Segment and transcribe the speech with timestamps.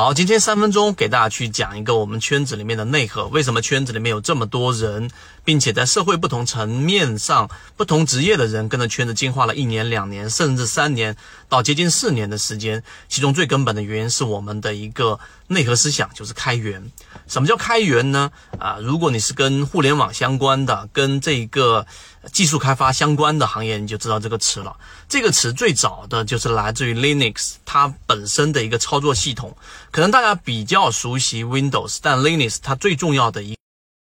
[0.00, 3.26] 好，今天三分钟给大家去讲一个我们圈子里面的内核。
[3.26, 5.10] 为什么圈子里面有这么多人，
[5.42, 11.16] 并且在社会不同层面上、不同职业的人跟着圈子进化了一年、两年，甚至三年
[11.48, 12.84] 到接近四年的时间？
[13.08, 16.90] 其中最根本的原因是我们的一个内核思想，就是开源。
[17.26, 18.30] 什么叫开源呢？
[18.58, 21.86] 啊，如果你是跟互联网相关的，跟这个
[22.32, 24.76] 技术开发相关的行业，你就知道这个词了。
[25.08, 29.56] 这个词最早的就是来自于 Linux，它本身的一个操作系统。
[29.90, 33.56] 可能大家比较熟悉 Windows，但 Linux 它最重要的一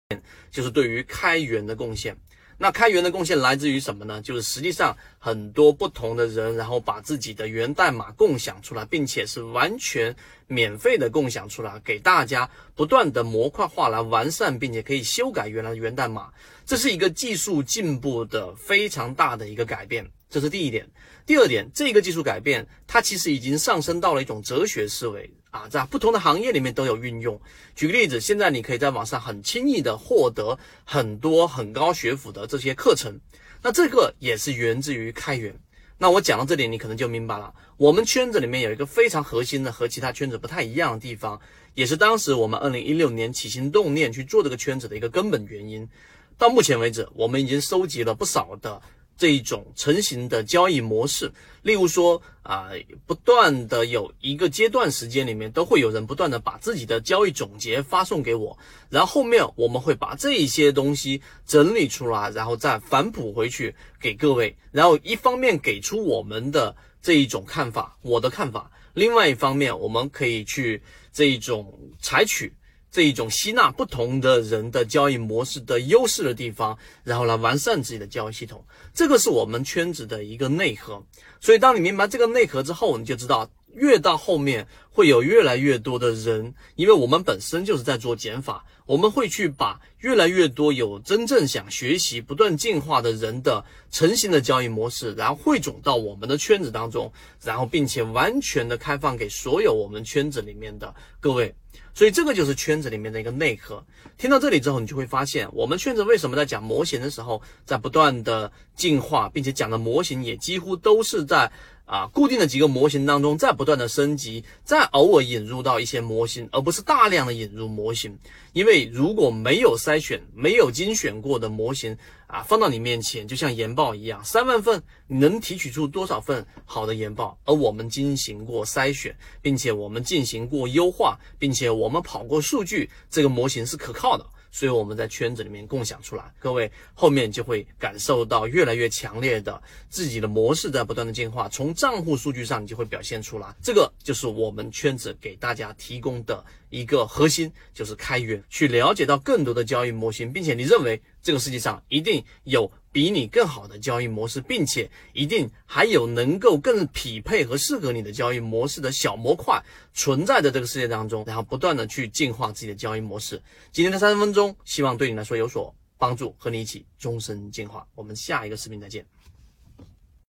[0.08, 2.16] 点就是对于开源的贡献。
[2.58, 4.20] 那开源的贡献来自于什么呢？
[4.22, 16.30] 就是实际上很多不同的人，然后把自己的源代码共享出来，并且是完全免费的共享出来，给大家不断的模块化来完善，并且可以修改原来的源代码。
[16.64, 20.88] 这是一个技术进步的非常大的一个改变，这是第一点。
[21.26, 25.30] 第二点，这个技术改变它其实已经上升到了一种哲学思维。
[25.56, 27.40] 啊，在不同的行业里面都有运用。
[27.74, 33.18] 举个例子，现在你可以在网上很轻易的获得很多很高学府的这些课程，
[33.62, 35.58] 那这个也是源自于开源。
[35.98, 41.40] 那我讲到这里，你可能就明白了，我们圈子里面有一个非常核心的和其他圈子不太一样的地方，
[41.74, 45.88] 也是当时我们二零一六年起心动念去做这个圈子的一个根本原因。
[46.36, 48.82] 到目前为止，我们已经收集了不少的。
[49.16, 52.70] 这一种成型的交易模式，例如说啊，
[53.06, 58.56] 不断的有一个阶段时间里面，都会有人不断的把自己的交易总结发送给我，
[58.90, 72.52] 然后后面我们会把这一些东西整理出来，然后再反哺回去给各位，然后一方面给出我们的这一种看法，我的看法，另外一方面我们可以去这一种采取。
[72.96, 78.64] 这一种吸纳不同的人的交易模式的优势的地方，然后来完善自己的交易系统，
[78.94, 81.04] 这个是我们圈子的一个内核。
[81.38, 97.12] 所以，当你明白这个内核之后，你就知道，越到后面会有越来越多的人，因为我们本身就是在做减法，我们会去把越来越多有真正想学习、不断进化的人的成型的交易模式，然后汇总到我们的圈子当中，
[97.44, 101.54] 然后并且完全的开放给所有我们圈子里面的各位。
[101.92, 103.84] 所以这个就是圈子里面的一个内核。
[104.16, 111.52] 听到这里之后，你就会发现，我们圈子为什么在讲模型的时候，在不断的进化，并且讲的模型也几乎都是在。
[111.86, 118.18] 啊，固定的几个模型当中，在不断的升级，在偶尔引入到一些模型，而不是大量的引入模型。
[118.52, 127.38] 因为如果没有筛选、没有精选过的模型啊，放到你面前，就像研报一样，三万份，你能提取出多少份好的研报？
[127.44, 134.26] 而我们进行过筛选，并且我们进行过优化，并且我们跑过数据，这个模型是可靠的。
[134.56, 143.54] 所以我们在圈子里面共享出来，各位后面就会感受到越来越强烈的自己的模式在不断的进化，从账户数据上你就会表现出来。
[143.62, 152.72] 这个就是我们圈子给大家提供的一个核心，就是开源，去了解到更多的交易模型，并且你认为这个世界上一定有。
[152.96, 159.62] 比你更好的交易模式，并且一定还有能够更匹配和适合你的交易模式的小模块
[159.92, 163.38] 存在的这个世界当中，然后不断的去进化自己的交易模式。
[163.70, 167.86] 今天的三十分钟，希望对你来说有所帮助，和你一起终身进化。
[167.94, 169.04] 我们下一个视频再见。